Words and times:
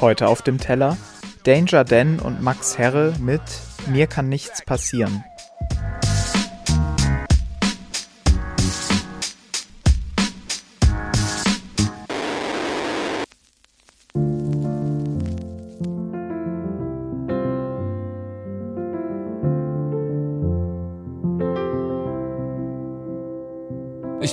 Heute 0.00 0.28
auf 0.28 0.42
dem 0.42 0.58
Teller 0.58 0.96
Danger 1.44 1.84
Dan 1.84 2.18
und 2.18 2.42
Max 2.42 2.76
Herre 2.78 3.14
mit 3.18 3.40
Mir 3.86 4.06
kann 4.06 4.28
nichts 4.28 4.64
passieren. 4.64 5.24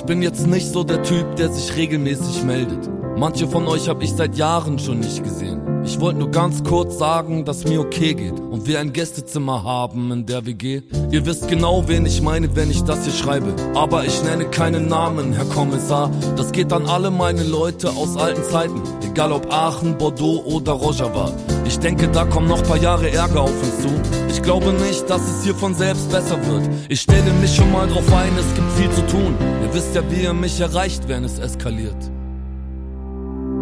Ich 0.04 0.06
bin 0.06 0.20
jetzt 0.20 0.46
nicht 0.46 0.70
so 0.70 0.84
der 0.84 1.02
Typ, 1.02 1.36
der 1.36 1.48
sich 1.48 1.74
regelmäßig 1.76 2.44
meldet. 2.44 2.90
Manche 3.16 3.48
von 3.48 3.66
euch 3.66 3.88
habe 3.88 4.04
ich 4.04 4.12
seit 4.12 4.36
Jahren 4.36 4.78
schon 4.78 5.00
nicht 5.00 5.24
gesehen. 5.24 5.82
Ich 5.82 5.98
wollte 5.98 6.18
nur 6.18 6.30
ganz 6.30 6.62
kurz 6.62 6.98
sagen, 6.98 7.46
dass 7.46 7.64
mir 7.64 7.80
okay 7.80 8.12
geht 8.12 8.38
und 8.38 8.66
wir 8.66 8.80
ein 8.80 8.92
Gästezimmer 8.92 9.64
haben 9.64 10.12
in 10.12 10.26
der 10.26 10.44
WG. 10.44 10.82
Ihr 11.10 11.24
wisst 11.24 11.48
genau, 11.48 11.88
wen 11.88 12.04
ich 12.04 12.20
meine, 12.20 12.54
wenn 12.54 12.70
ich 12.70 12.84
das 12.84 13.04
hier 13.04 13.14
schreibe. 13.14 13.56
Aber 13.74 14.04
ich 14.04 14.22
nenne 14.22 14.44
keinen 14.44 14.88
Namen, 14.88 15.32
Herr 15.32 15.46
Kommissar. 15.46 16.10
Das 16.36 16.52
geht 16.52 16.70
an 16.74 16.84
alle 16.84 17.10
meine 17.10 17.42
Leute 17.42 17.88
aus 17.88 18.18
alten 18.18 18.44
Zeiten. 18.44 18.82
Egal 19.10 19.32
ob 19.32 19.50
Aachen, 19.50 19.96
Bordeaux 19.96 20.44
oder 20.44 20.72
Rojava. 20.72 21.32
Ich 21.66 21.78
denke, 21.78 22.08
da 22.08 22.24
kommen 22.24 22.48
noch 22.48 22.62
paar 22.62 22.76
Jahre 22.76 23.10
Ärger 23.10 23.42
auf 23.42 23.62
uns 23.62 23.80
zu. 23.80 23.88
Ich 24.28 24.42
glaube 24.42 24.72
nicht, 24.72 25.08
dass 25.08 25.22
es 25.22 25.44
hier 25.44 25.54
von 25.54 25.74
selbst 25.74 26.10
besser 26.10 26.36
wird. 26.46 26.68
Ich 26.88 27.00
stelle 27.00 27.32
mich 27.40 27.54
schon 27.54 27.72
mal 27.72 27.86
drauf 27.88 28.12
ein, 28.12 28.32
es 28.38 28.54
gibt 28.54 28.72
viel 28.72 28.90
zu 28.90 29.06
tun. 29.06 29.34
Ihr 29.62 29.74
wisst 29.74 29.94
ja, 29.94 30.02
wie 30.10 30.22
ihr 30.22 30.34
mich 30.34 30.60
erreicht, 30.60 31.08
wenn 31.08 31.24
es 31.24 31.38
eskaliert. 31.38 31.96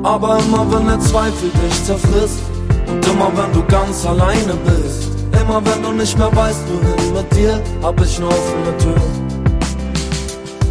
Aber 0.02 0.38
immer 0.38 0.66
wenn 0.72 0.86
der 0.86 0.98
Zweifel 0.98 1.50
dich 1.50 1.84
zerfrisst 1.84 2.40
und 2.88 3.06
immer 3.06 3.30
wenn 3.36 3.52
du 3.52 3.64
ganz 3.66 4.04
alleine 4.04 4.54
bist, 4.64 5.10
immer 5.40 5.62
wenn 5.64 5.82
du 5.82 5.92
nicht 5.92 6.18
mehr 6.18 6.34
weißt, 6.34 6.62
wohin 6.68 7.12
mit 7.14 7.36
dir, 7.36 7.60
hab 7.82 8.00
ich 8.00 8.16
eine 8.18 8.26
offene 8.26 8.78
Tür. 8.78 9.02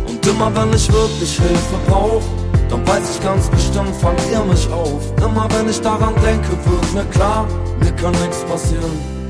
Und 0.07 0.27
immer 0.27 0.53
wenn 0.53 0.73
ich 0.73 0.91
wirklich 0.91 1.31
Hilfe 1.37 1.75
brauch, 1.87 2.23
dann 2.71 2.87
weiß 2.87 3.15
ich 3.15 3.23
ganz 3.23 3.47
bestimmt, 3.49 3.95
fangt 3.97 4.21
ihr 4.31 4.43
mich 4.45 4.67
auf. 4.71 5.13
Immer 5.17 5.47
wenn 5.51 5.69
ich 5.69 5.79
daran 5.81 6.15
denke, 6.25 6.49
wird 6.65 6.93
mir 6.95 7.05
klar, 7.11 7.47
mir 7.79 7.91
kann 7.91 8.11
nichts 8.13 8.43
passieren 8.45 9.21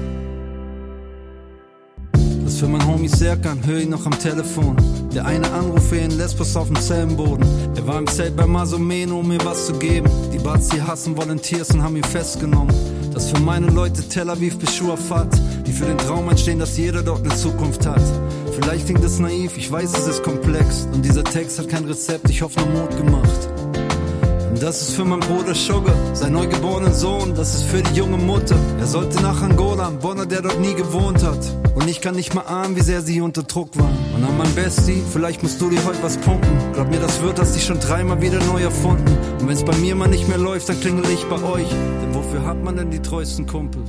für 2.61 2.67
mein 2.67 2.85
Homie 2.85 3.07
Serkan, 3.07 3.59
hör 3.65 3.79
ihn 3.79 3.89
noch 3.89 4.05
am 4.05 4.19
Telefon. 4.19 4.75
Der 5.15 5.25
eine 5.25 5.51
Anruf 5.51 5.89
für 5.89 5.97
ihn 5.97 6.11
Lesbos 6.11 6.55
auf 6.55 6.67
dem 6.67 6.75
Zellenboden. 6.75 7.43
Er 7.75 7.87
war 7.87 7.97
im 7.97 8.05
Zelt 8.05 8.35
bei 8.35 8.45
Masomeno, 8.45 9.21
um 9.21 9.29
mir 9.29 9.43
was 9.43 9.65
zu 9.65 9.73
geben. 9.73 10.07
Die 10.31 10.37
Bazi 10.37 10.77
hassen 10.77 11.17
Volunteers 11.17 11.71
und 11.71 11.81
haben 11.81 11.95
ihn 11.95 12.03
festgenommen. 12.03 12.71
Das 13.13 13.29
für 13.29 13.39
meine 13.39 13.67
Leute 13.67 14.07
Tel 14.07 14.29
Aviv 14.29 14.57
bis 14.57 14.75
Schuafat, 14.75 15.27
die 15.67 15.71
für 15.71 15.85
den 15.85 15.97
Traum 15.97 16.29
entstehen, 16.29 16.59
dass 16.59 16.77
jeder 16.77 17.03
dort 17.03 17.23
eine 17.25 17.35
Zukunft 17.35 17.85
hat. 17.85 18.01
Vielleicht 18.59 18.85
klingt 18.85 19.03
es 19.03 19.19
naiv, 19.19 19.57
ich 19.57 19.71
weiß, 19.71 19.97
es 19.97 20.07
ist 20.07 20.23
komplex. 20.23 20.87
Und 20.93 21.03
dieser 21.03 21.23
Text 21.23 21.59
hat 21.59 21.69
kein 21.69 21.85
Rezept, 21.85 22.29
ich 22.29 22.41
hoffe 22.41 22.59
nur 22.61 22.81
Mut 22.81 22.97
gemacht. 22.97 23.60
Das 24.61 24.79
ist 24.79 24.95
für 24.95 25.03
meinen 25.03 25.21
Bruder 25.21 25.55
Sugar, 25.55 25.95
sein 26.13 26.33
neugeborenen 26.33 26.93
Sohn, 26.93 27.33
das 27.33 27.55
ist 27.55 27.63
für 27.63 27.81
die 27.81 27.95
junge 27.95 28.17
Mutter. 28.17 28.55
Er 28.79 28.85
sollte 28.85 29.19
nach 29.23 29.41
Angola, 29.41 29.87
ein 29.87 29.97
Bonner, 29.97 30.27
der 30.27 30.43
dort 30.43 30.59
nie 30.59 30.75
gewohnt 30.75 31.23
hat. 31.23 31.39
Und 31.73 31.89
ich 31.89 31.99
kann 31.99 32.13
nicht 32.13 32.35
mal 32.35 32.43
ahnen, 32.43 32.75
wie 32.75 32.81
sehr 32.81 33.01
sie 33.01 33.21
unter 33.21 33.41
Druck 33.41 33.75
waren. 33.79 33.97
Und 34.15 34.23
an 34.23 34.37
mein 34.37 34.53
Bestie, 34.53 35.01
vielleicht 35.11 35.41
musst 35.41 35.59
du 35.59 35.71
dir 35.71 35.83
heute 35.83 36.03
was 36.03 36.15
pumpen. 36.17 36.51
Glaub 36.73 36.91
mir, 36.91 36.99
das 36.99 37.23
wird 37.23 37.39
hast 37.39 37.55
dich 37.55 37.65
schon 37.65 37.79
dreimal 37.79 38.21
wieder 38.21 38.37
neu 38.45 38.61
erfunden. 38.61 39.17
Und 39.39 39.47
wenn's 39.47 39.63
bei 39.63 39.75
mir 39.77 39.95
mal 39.95 40.07
nicht 40.07 40.27
mehr 40.27 40.37
läuft, 40.37 40.69
dann 40.69 40.79
klingel 40.79 41.09
ich 41.09 41.23
bei 41.23 41.41
euch. 41.41 41.67
Denn 41.67 42.13
wofür 42.13 42.45
hat 42.45 42.63
man 42.63 42.75
denn 42.75 42.91
die 42.91 43.01
treuesten 43.01 43.47
Kumpel? 43.47 43.81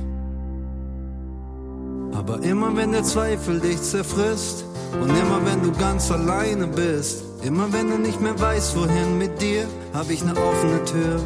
Aber 2.13 2.41
immer 2.41 2.75
wenn 2.75 2.93
der 2.93 3.03
Zweifel 3.03 3.59
dich 3.59 3.79
zerfrisst 3.79 4.65
und 4.99 5.09
immer 5.09 5.39
wenn 5.45 5.61
du 5.61 5.71
ganz 5.77 6.09
alleine 6.09 6.65
bist, 6.65 7.25
immer 7.43 7.71
wenn 7.71 7.89
du 7.89 7.97
nicht 7.97 8.21
mehr 8.21 8.39
weißt, 8.39 8.75
wohin 8.75 9.17
mit 9.17 9.41
dir, 9.41 9.65
hab 9.93 10.09
ich 10.09 10.23
ne 10.23 10.31
offene 10.31 10.83
Tür. 10.85 11.19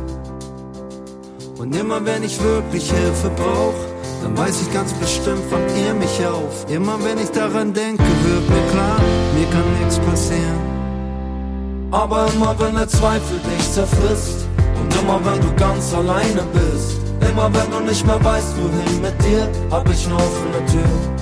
Und 1.58 1.76
immer 1.76 2.04
wenn 2.06 2.24
ich 2.24 2.42
wirklich 2.42 2.92
Hilfe 2.92 3.30
brauch, 3.36 3.74
dann 4.24 4.38
weiß 4.38 4.62
ich 4.64 4.74
ganz 4.74 4.94
bestimmt, 4.94 5.44
fangt 5.50 5.72
ihr 5.78 5.94
mich 5.94 6.26
auf. 6.26 6.66
Immer 6.70 6.98
wenn 7.04 7.18
ich 7.20 7.30
daran 7.30 7.74
denke, 7.74 8.04
wird 8.04 8.50
mir 8.50 8.72
klar, 8.72 9.00
mir 9.36 9.48
kann 9.50 9.80
nichts 9.80 10.00
passieren. 10.00 10.62
Aber 11.92 12.28
immer 12.34 12.56
wenn 12.60 12.76
der 12.76 12.88
Zweifel 12.88 13.40
dich 13.40 13.72
zerfrisst 13.72 14.48
und 14.80 14.94
immer 15.02 15.20
wenn 15.24 15.42
du 15.42 15.54
ganz 15.56 15.94
alleine 15.94 16.44
bist, 16.54 16.98
immer 17.30 17.50
wenn 17.54 17.72
du 17.72 17.80
nicht 17.80 18.06
mehr 18.06 18.24
weißt, 18.24 18.56
wohin 18.58 19.02
mit 19.02 19.24
dir, 19.24 19.48
hab 19.72 19.90
ich 19.90 20.08
ne 20.08 20.16
offene 20.16 20.66
Tür. 20.72 21.18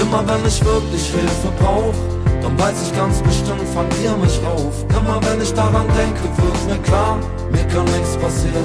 Immer 0.00 0.26
wenn 0.26 0.46
ich 0.48 0.64
wirklich 0.64 1.10
Hilfe 1.10 1.52
brauch, 1.60 1.94
dann 2.42 2.58
weiß 2.58 2.82
ich 2.82 2.96
ganz 2.96 3.22
bestimmt, 3.22 3.62
fangt 3.74 3.94
ihr 4.02 4.16
mich 4.16 4.40
auf. 4.46 4.84
Immer 4.90 5.20
wenn 5.22 5.40
ich 5.40 5.52
daran 5.52 5.86
denke, 5.88 6.22
wird 6.36 6.66
mir 6.66 6.82
klar, 6.82 7.18
mir 7.50 7.66
kann 7.68 7.84
nichts 7.84 8.16
passieren. 8.16 8.64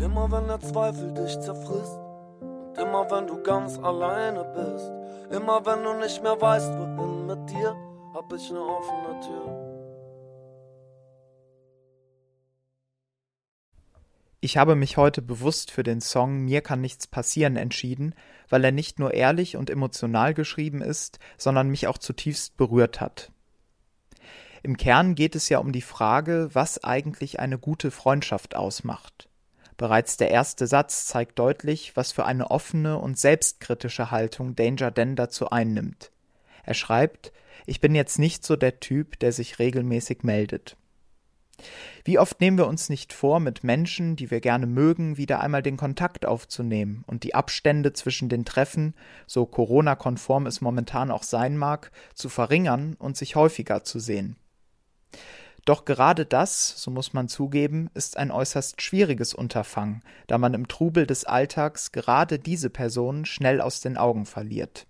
Immer 0.00 0.30
wenn 0.30 0.46
der 0.48 0.60
Zweifel 0.60 1.12
dich 1.14 1.38
zerfrisst 1.40 1.98
und 2.40 2.78
immer 2.78 3.10
wenn 3.10 3.26
du 3.26 3.42
ganz 3.42 3.78
alleine 3.78 4.44
bist, 4.54 4.92
immer 5.30 5.64
wenn 5.64 5.82
du 5.82 5.94
nicht 5.94 6.22
mehr 6.22 6.40
weißt, 6.40 6.70
wohin 6.78 7.26
mit 7.26 7.50
dir, 7.50 7.74
hab 8.14 8.32
ich 8.32 8.50
ne 8.50 8.60
offene 8.60 9.20
Tür. 9.20 9.65
Ich 14.46 14.56
habe 14.56 14.76
mich 14.76 14.96
heute 14.96 15.22
bewusst 15.22 15.72
für 15.72 15.82
den 15.82 16.00
Song 16.00 16.44
Mir 16.44 16.60
kann 16.60 16.80
nichts 16.80 17.08
passieren 17.08 17.56
entschieden, 17.56 18.14
weil 18.48 18.62
er 18.62 18.70
nicht 18.70 19.00
nur 19.00 19.12
ehrlich 19.12 19.56
und 19.56 19.70
emotional 19.70 20.34
geschrieben 20.34 20.82
ist, 20.82 21.18
sondern 21.36 21.68
mich 21.68 21.88
auch 21.88 21.98
zutiefst 21.98 22.56
berührt 22.56 23.00
hat. 23.00 23.32
Im 24.62 24.76
Kern 24.76 25.16
geht 25.16 25.34
es 25.34 25.48
ja 25.48 25.58
um 25.58 25.72
die 25.72 25.82
Frage, 25.82 26.48
was 26.52 26.84
eigentlich 26.84 27.40
eine 27.40 27.58
gute 27.58 27.90
Freundschaft 27.90 28.54
ausmacht. 28.54 29.28
Bereits 29.78 30.16
der 30.16 30.30
erste 30.30 30.68
Satz 30.68 31.06
zeigt 31.06 31.40
deutlich, 31.40 31.96
was 31.96 32.12
für 32.12 32.24
eine 32.24 32.48
offene 32.48 32.98
und 32.98 33.18
selbstkritische 33.18 34.12
Haltung 34.12 34.54
Danger 34.54 34.92
Dan 34.92 35.16
dazu 35.16 35.50
einnimmt. 35.50 36.12
Er 36.62 36.74
schreibt, 36.74 37.32
ich 37.66 37.80
bin 37.80 37.96
jetzt 37.96 38.20
nicht 38.20 38.46
so 38.46 38.54
der 38.54 38.78
Typ, 38.78 39.18
der 39.18 39.32
sich 39.32 39.58
regelmäßig 39.58 40.22
meldet. 40.22 40.76
Wie 42.04 42.18
oft 42.18 42.40
nehmen 42.40 42.58
wir 42.58 42.66
uns 42.66 42.88
nicht 42.88 43.12
vor, 43.12 43.40
mit 43.40 43.64
Menschen, 43.64 44.16
die 44.16 44.30
wir 44.30 44.40
gerne 44.40 44.66
mögen, 44.66 45.16
wieder 45.16 45.40
einmal 45.40 45.62
den 45.62 45.76
Kontakt 45.76 46.26
aufzunehmen 46.26 47.02
und 47.06 47.24
die 47.24 47.34
Abstände 47.34 47.92
zwischen 47.92 48.28
den 48.28 48.44
Treffen, 48.44 48.94
so 49.26 49.46
Corona-konform 49.46 50.46
es 50.46 50.60
momentan 50.60 51.10
auch 51.10 51.22
sein 51.22 51.56
mag, 51.56 51.90
zu 52.14 52.28
verringern 52.28 52.94
und 52.98 53.16
sich 53.16 53.36
häufiger 53.36 53.84
zu 53.84 53.98
sehen. 53.98 54.36
Doch 55.64 55.84
gerade 55.84 56.26
das, 56.26 56.80
so 56.80 56.92
muss 56.92 57.12
man 57.12 57.28
zugeben, 57.28 57.90
ist 57.92 58.16
ein 58.16 58.30
äußerst 58.30 58.80
schwieriges 58.80 59.34
Unterfangen, 59.34 60.02
da 60.28 60.38
man 60.38 60.54
im 60.54 60.68
Trubel 60.68 61.06
des 61.06 61.24
Alltags 61.24 61.90
gerade 61.90 62.38
diese 62.38 62.70
Personen 62.70 63.24
schnell 63.24 63.60
aus 63.60 63.80
den 63.80 63.96
Augen 63.96 64.26
verliert. 64.26 64.86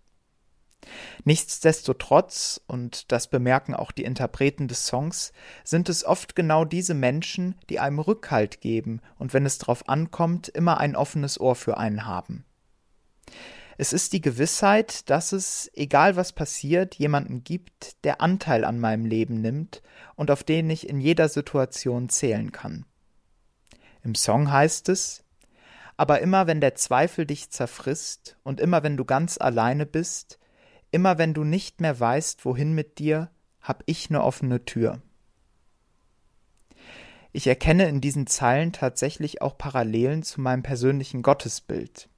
Nichtsdestotrotz, 1.24 2.60
und 2.66 3.10
das 3.12 3.28
bemerken 3.28 3.74
auch 3.74 3.92
die 3.92 4.04
Interpreten 4.04 4.68
des 4.68 4.86
Songs, 4.86 5.32
sind 5.64 5.88
es 5.88 6.04
oft 6.04 6.36
genau 6.36 6.64
diese 6.64 6.94
Menschen, 6.94 7.56
die 7.68 7.80
einem 7.80 7.98
Rückhalt 7.98 8.60
geben 8.60 9.00
und 9.18 9.34
wenn 9.34 9.46
es 9.46 9.58
drauf 9.58 9.88
ankommt, 9.88 10.48
immer 10.48 10.78
ein 10.78 10.96
offenes 10.96 11.40
Ohr 11.40 11.54
für 11.54 11.78
einen 11.78 12.06
haben. 12.06 12.44
Es 13.78 13.92
ist 13.92 14.14
die 14.14 14.22
Gewissheit, 14.22 15.10
dass 15.10 15.32
es, 15.32 15.70
egal 15.74 16.16
was 16.16 16.32
passiert, 16.32 16.94
jemanden 16.94 17.44
gibt, 17.44 18.02
der 18.04 18.22
Anteil 18.22 18.64
an 18.64 18.80
meinem 18.80 19.04
Leben 19.04 19.42
nimmt 19.42 19.82
und 20.14 20.30
auf 20.30 20.42
den 20.44 20.70
ich 20.70 20.88
in 20.88 21.00
jeder 21.00 21.28
Situation 21.28 22.08
zählen 22.08 22.52
kann. 22.52 22.86
Im 24.02 24.14
Song 24.14 24.50
heißt 24.50 24.88
es, 24.88 25.24
aber 25.98 26.20
immer 26.20 26.46
wenn 26.46 26.60
der 26.60 26.74
Zweifel 26.74 27.26
dich 27.26 27.50
zerfrisst 27.50 28.36
und 28.44 28.60
immer 28.60 28.82
wenn 28.82 28.96
du 28.96 29.04
ganz 29.04 29.38
alleine 29.38 29.84
bist, 29.84 30.38
Immer 30.96 31.18
wenn 31.18 31.34
du 31.34 31.44
nicht 31.44 31.82
mehr 31.82 32.00
weißt, 32.00 32.46
wohin 32.46 32.72
mit 32.72 32.98
dir, 32.98 33.30
hab 33.60 33.82
ich 33.84 34.08
ne 34.08 34.24
offene 34.24 34.64
Tür. 34.64 35.02
Ich 37.32 37.46
erkenne 37.46 37.86
in 37.86 38.00
diesen 38.00 38.26
Zeilen 38.26 38.72
tatsächlich 38.72 39.42
auch 39.42 39.58
Parallelen 39.58 40.22
zu 40.22 40.40
meinem 40.40 40.62
persönlichen 40.62 41.20
Gottesbild. 41.20 42.08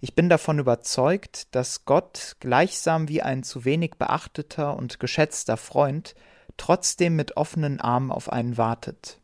Ich 0.00 0.16
bin 0.16 0.28
davon 0.28 0.58
überzeugt, 0.58 1.54
dass 1.54 1.84
Gott 1.84 2.34
gleichsam 2.40 3.08
wie 3.08 3.22
ein 3.22 3.44
zu 3.44 3.64
wenig 3.64 3.92
beachteter 3.98 4.76
und 4.76 4.98
geschätzter 4.98 5.56
Freund 5.56 6.16
trotzdem 6.56 7.14
mit 7.14 7.36
offenen 7.36 7.80
Armen 7.80 8.10
auf 8.10 8.32
einen 8.32 8.58
wartet. 8.58 9.20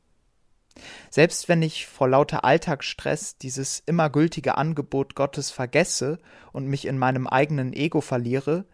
Selbst 1.10 1.48
wenn 1.48 1.62
ich 1.62 1.86
vor 1.86 2.08
lauter 2.08 2.44
Alltagsstress 2.44 3.36
dieses 3.36 3.82
immer 3.84 4.10
gültige 4.10 4.56
Angebot 4.56 5.14
Gottes 5.14 5.50
vergesse 5.50 6.19
und 6.52 6.66
mich 6.66 6.86
in 6.86 6.98
meinem 6.98 7.26
eigenen 7.26 7.72
Ego 7.72 8.00
verliere, 8.00 8.64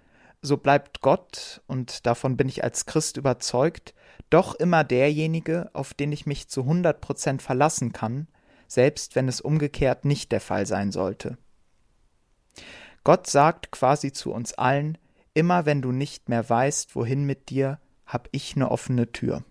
so 0.40 0.56
bleibt 0.56 1.00
Gott, 1.00 1.62
und 1.66 2.06
davon 2.06 2.36
bin 2.36 2.48
ich 2.48 2.62
als 2.62 2.86
Christ 2.86 3.16
überzeugt, 3.16 3.94
doch 4.30 4.54
immer 4.54 4.84
derjenige, 4.84 5.70
auf 5.72 5.94
den 5.94 6.12
ich 6.12 6.26
mich 6.26 6.48
zu 6.48 6.64
hundert 6.64 7.00
Prozent 7.00 7.42
verlassen 7.42 7.92
kann, 7.92 8.28
selbst 8.68 9.16
wenn 9.16 9.26
es 9.26 9.40
umgekehrt 9.40 10.04
nicht 10.04 10.30
der 10.30 10.40
Fall 10.40 10.66
sein 10.66 10.92
sollte. 10.92 11.38
Gott 13.04 13.26
sagt 13.26 13.70
quasi 13.70 14.12
zu 14.12 14.32
uns 14.32 14.54
allen, 14.54 14.98
immer 15.34 15.66
wenn 15.66 15.82
du 15.82 15.92
nicht 15.92 16.28
mehr 16.28 16.48
weißt, 16.48 16.94
wohin 16.94 17.24
mit 17.24 17.48
dir, 17.48 17.80
hab 18.06 18.28
ich 18.32 18.54
ne 18.54 18.70
offene 18.70 19.12
Tür. 19.12 19.44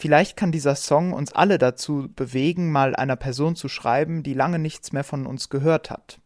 Vielleicht 0.00 0.36
kann 0.36 0.52
dieser 0.52 0.76
Song 0.76 1.12
uns 1.12 1.32
alle 1.32 1.58
dazu 1.58 2.08
bewegen, 2.14 2.70
mal 2.70 2.94
einer 2.94 3.16
Person 3.16 3.56
zu 3.56 3.68
schreiben, 3.68 4.22
die 4.22 4.34
lange 4.34 4.60
nichts 4.60 4.92
mehr 4.92 5.02
von 5.02 5.26
uns 5.26 5.48
gehört 5.48 5.90
hat. 5.90 6.20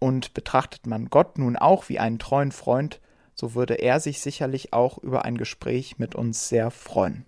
Und 0.00 0.34
betrachtet 0.34 0.84
man 0.86 1.06
Gott 1.06 1.38
nun 1.38 1.56
auch 1.56 1.88
wie 1.88 2.00
einen 2.00 2.18
treuen 2.18 2.50
Freund, 2.50 3.00
so 3.34 3.54
würde 3.54 3.74
er 3.74 4.00
sich 4.00 4.20
sicherlich 4.20 4.72
auch 4.72 4.98
über 4.98 5.24
ein 5.24 5.38
Gespräch 5.38 5.98
mit 5.98 6.16
uns 6.16 6.48
sehr 6.48 6.72
freuen. 6.72 7.24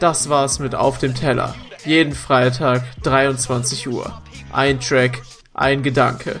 Das 0.00 0.28
war's 0.28 0.58
mit 0.58 0.74
Auf 0.74 0.98
dem 0.98 1.14
Teller. 1.14 1.54
Jeden 1.84 2.14
Freitag 2.14 2.82
23 3.02 3.86
Uhr. 3.88 4.20
Ein 4.52 4.80
Track, 4.80 5.22
ein 5.54 5.84
Gedanke. 5.84 6.40